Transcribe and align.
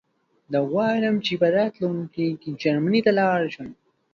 زه 0.51 0.59
غواړم 0.71 1.15
چې 1.25 1.33
په 1.41 1.47
راتلونکي 1.57 2.27
کې 2.41 2.49
جرمنی 2.61 3.01
ته 3.05 3.11
لاړ 3.19 3.39
شم 3.55 3.69